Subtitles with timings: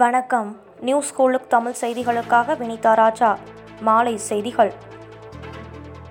[0.00, 0.56] வணக்கம்.
[0.80, 3.38] நியூஸ் ஸ்கூலுக்கு தமிழ் செய்திகளுக்காக வினிதா ராஜா.
[3.80, 4.72] மாலை செய்திகள்.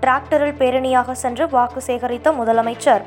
[0.01, 3.03] டிராக்டரில் பேரணியாக சென்று வாக்கு சேகரித்த முதலமைச்சர்.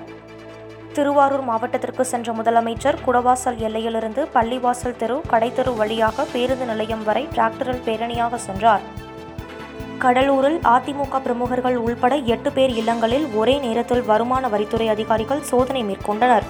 [0.93, 8.35] திருவாரூர் மாவட்டத்திற்கு சென்ற முதலமைச்சர் குடவாசல் எல்லையிலிருந்து பள்ளிவாசல் தெரு கடைத்தெரு வழியாக பேருந்து நிலையம் வரை டிராக்டரில் பேரணியாக
[8.35, 8.81] சென்றார்.
[9.99, 16.49] கடலூரில் அதிமுக பிரமுகர்கள் உள்பட எட்டு பேர் இல்லங்களில் ஒரே நேரத்தில் வருமான வரித்துறை அதிகாரிகள் சோதனை மேற்கொண்டனர்.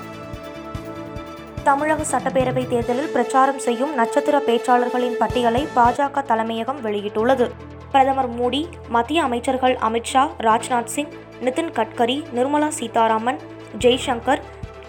[1.66, 7.46] தமிழக சட்டப்பேரவை தேர்தலில் பிரச்சாரம் செய்யும் நட்சத்திர பேச்சாளர்களின் பட்டியலை பாஜக தலைமையகம் வெளியிட்டுள்ளது.
[7.92, 11.12] பிரதமர் மோடி மத்திய அமைச்சர்கள் அமித்ஷா ராஜ்நாத் சிங்
[11.44, 13.41] நிதின் கட்கரி நிர்மலா சீதாராமன்
[13.78, 14.42] ஜெய்சங்கர்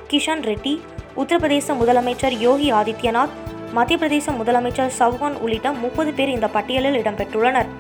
[0.08, 0.74] கிஷன் ரெட்டி
[1.22, 3.36] உத்தரப்பிரதேச முதலமைச்சர் யோகி ஆதித்யநாத்
[3.74, 7.72] மத்திய பிரதேச முதலமைச்சர் சவுகான் உள்ளிட்ட முப்பது பேர் இந்த பட்டியலில் இடம்பெற்றுள்ளனர்.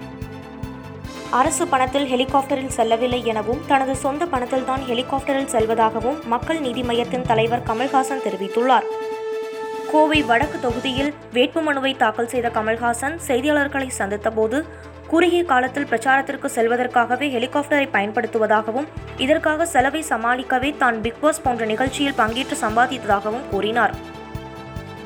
[1.31, 7.63] அரசு பணத்தில் ஹெலிகாப்டரில் செல்லவில்லை எனவும் தனது சொந்த பணத்தில் தான் ஹெலிகாப்டரில் செல்வதாகவும் மக்கள் நீதி மையத்தின் தலைவர்
[7.63, 8.83] கமல்ஹாசன் தெரிவித்துள்ளார்.
[9.91, 14.63] கோவை வடக்கு தொகுதியில் வேட்புமனுவை தாக்கல் செய்த கமல்ஹாசன் செய்தியாளர்களை சந்தித்தபோது
[15.07, 22.57] குறுகிய காலத்தில் பிரச்சாரத்திற்கு செல்வதற்காகவே ஹெலிகாப்டரை பயன்படுத்துவதாகவும் இதற்காக செலவை சமாளிக்கவே தான் பிக் பாஸ் போன்ற நிகழ்ச்சியில் பங்கேற்று
[22.61, 23.95] சம்பாதித்ததாகவும் கூறினார்.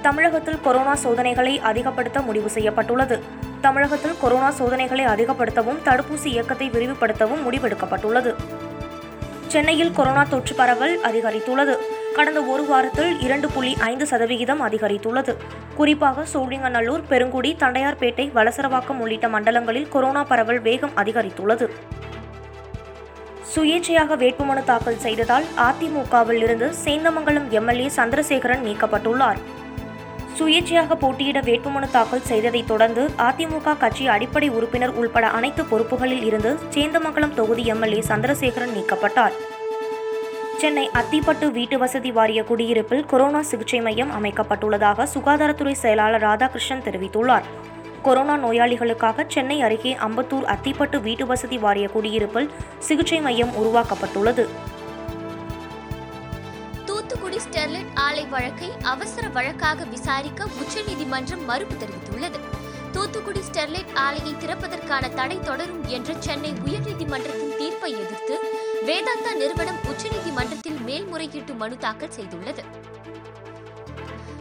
[0.01, 3.19] தமிழகத்தில் கொரோனா சோதனைகளை அதிகப்படுத்த முடிவு செய்யப்பட்டுள்ளது.
[3.61, 8.35] தமிழகத்தில் கொரோனா சோதனைகளை அதிகப்படுத்தவும் தடுப்பூசி இயக்கத்தை விரிவுபடுத்தவும் முடிவெடுக்கப்பட்டுள்ளது.
[9.47, 11.75] சென்னையில் கொரோனா தொற்று பரவல் அதிகரித்துள்ளது.
[12.13, 15.35] கடந்த ஒரு வாரத்தில் இரண்டு புள்ளி ஐந்து சதவிகிதம் அதிகரித்துள்ளது.
[15.75, 21.67] குறிப்பாக சோழிங்கநல்லூர் பெருங்குடி தண்டையார்பேட்டை வலசரவாக்கம் உள்ளிட்ட மண்டலங்களில் கொரோனா பரவல் வேகம் அதிகரித்துள்ளது.
[23.55, 29.41] சுயேட்சையாக வேட்புமனு தாக்கல் செய்ததால் அதிமுகவில் இருந்து சேந்தமங்கலம் எம்எல்ஏ சந்திரசேகரன் நீக்கப்பட்டுள்ளார்.
[30.41, 37.33] சுயேட்சையாக போட்டியிட வேட்புமனு தாக்கல் செய்ததைத் தொடர்ந்து அதிமுக கட்சி அடிப்படை உறுப்பினர் உள்பட அனைத்து பொறுப்புகளில் இருந்து சேந்தமங்கலம்
[37.33, 39.35] தொகுதி எம்எல்ஏ சந்திரசேகரன் நீக்கப்பட்டார்.
[40.57, 47.47] சென்னை அத்திப்பட்டு வீட்டு வசதி வாரிய குடியிருப்பில் கொரோனா சிகிச்சை மையம் அமைக்கப்பட்டுள்ளதாக சுகாதாரத்துறை செயலாளர் ராதாகிருஷ்ணன் தெரிவித்துள்ளார்.
[48.01, 54.45] கொரோனா நோயாளிகளுக்காக சென்னை அருகே அம்பத்தூர் அத்திப்பட்டு வீட்டு வசதி வாரிய குடியிருப்பில் சிகிச்சை மையம் உருவாக்கப்பட்டுள்ளது.
[57.11, 62.39] தூத்துக்குடி ஸ்டெர்லைட் ஆலை வழக்கை அவசர வழக்காக விசாரிக்க உச்சநீதிமன்றம் மறுப்பு தெரிவித்துள்ளது.
[62.91, 68.37] தூத்துக்குடி ஸ்டெர்லைட் ஆலையை திறப்பதற்கான தடை தொடரும் என்ற சென்னை உயர்நீதிமன்றத்தின் தீர்ப்பை எதிர்த்து
[68.85, 72.63] வேதாந்தா நிறுவனம் உச்சநீதிமன்றத்தில் மேல்முறையீட்டு மனு தாக்கல் செய்துள்ளது.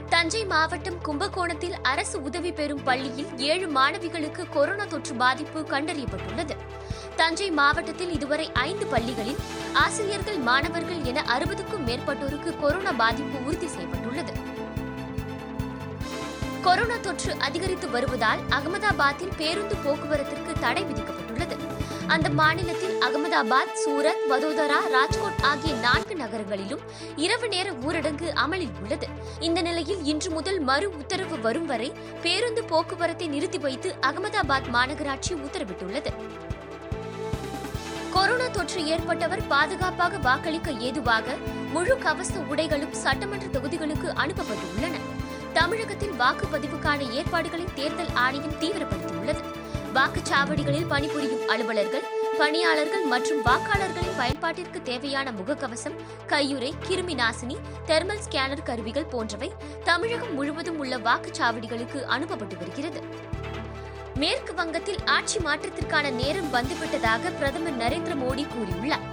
[0.09, 6.57] தஞ்சை மாவட்டம் கும்பகோணத்தில் அரசு உதவி பெறும் பள்ளியில் ஏழு மாணவிகளுக்கு கொரோனா தொற்று பாதிப்பு கண்டறியப்பட்டுள்ளது.
[7.21, 9.41] தஞ்சை மாவட்டத்தில் இதுவரை ஐந்து பள்ளிகளில்
[9.73, 14.33] ஆசிரியர்கள் மாணவர்கள் என அறுபதுக்கும் மேற்பட்டோருக்கு கொரோனா பாதிப்பு உறுதி செய்யப்பட்டுள்ளது.
[16.63, 21.57] கொரோனா தொற்று அதிகரித்து வருவதால் அகமதாபாத்தில் பேருந்து போக்குவரத்திற்கு தடை விதிக்கப்பட்டுள்ளது.
[22.07, 26.85] அந்த மாநிலத்தில் அகமதாபாத் சூரத் வதோதரா ராஜ்கோட் ஆகிய நான்கு நகரங்களிலும்
[27.17, 29.09] இரவு நேர ஊரடங்கு அமலில் உள்ளது.
[29.41, 31.93] இந்த நிலையில் இன்று முதல் மறு உத்தரவு வரும் வரை
[32.23, 36.13] பேருந்து போக்குவரத்தை நிறுத்தி வைத்து அகமதாபாத் மாநகராட்சி உத்தரவிட்டுள்ளது.
[38.21, 41.37] கொரோனா தொற்று ஏற்பட்டவர் பாதுகாப்பாக வாக்களிக்க ஏதுவாக
[41.75, 44.97] முழு கவச உடைகளும் சட்டமன்ற தொகுதிகளுக்கு அனுப்பப்பட்டுள்ளன.
[45.53, 49.43] தமிழகத்தில் வாக்குப்பதிவுக்கான ஏற்பாடுகளை தேர்தல் ஆணையம் தீவிரப்படுத்தியுள்ளது.
[49.95, 52.05] வாக்குச்சாவடிகளில் பணிபுரியும் அலுவலர்கள்
[52.39, 55.99] பணியாளர்கள் மற்றும் வாக்காளர்களின் பயன்பாட்டிற்கு தேவையான முகக்கவசம்
[56.29, 59.53] கையுறை கிருமி நாசினி தெர்மல் ஸ்கேனர் கருவிகள் போன்றவை
[59.85, 63.03] தமிழகம் முழுவதும் உள்ள வாக்குச்சாவடிகளுக்கு அனுப்பப்பட்டு வருகிறது.
[64.21, 69.07] மேற்கு வங்கத்தில் ஆட்சி மாற்றத்திற்கான நேரம் வந்துவிட்டதாக பிரதமர் நரேந்திர மோடி கூறியுள்ளார்.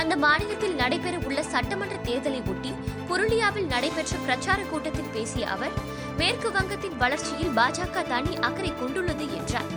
[0.00, 2.72] அந்த மாநிலத்தில் நடைபெற உள்ள சட்டமன்ற தேர்தலை ஒட்டி
[3.08, 5.74] புருளியாவில் நடைபெற்ற பிரச்சார கூட்டத்தில் பேசிய அவர்
[6.16, 9.70] மேற்கு வங்கத்தின் வளர்ச்சியில் பாஜக தனி அக்கறை கொண்டுள்ளது என்றார்.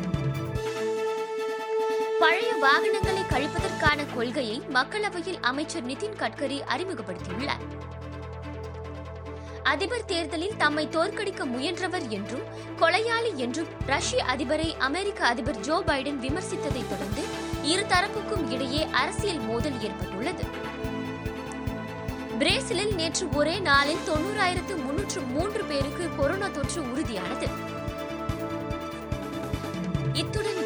[2.19, 7.65] பழைய வாகனங்களை கழிப்பதற்கான கொள்கையை மக்களவையில் அமைச்சர் நிதின் கட்கரி அறிமுகப்படுத்தியுள்ளார்.
[9.67, 12.43] அதிபர் தேர்தலில் தம்மை தோற்கடிக்க முயன்றவர் என்றும்
[12.79, 17.23] கொலையாளி என்றும் ரஷ்ய அதிபரை அமெரிக்க அதிபர் ஜோ பைடன் விமர்சித்ததை தொடர்ந்து
[17.63, 20.43] இரு தரப்புக்கும் இடையே அரசியல் மோதல் ஏற்பட்டுள்ளது.
[22.39, 27.47] பிரேசிலில் நேற்று ஒரே நாளில் தொண்ணூறாயிரத்து முன்னூற்று மூன்று பேருக்கு கொரோனா தொற்று உறுதியானது.
[30.13, 30.56] இத்துடன்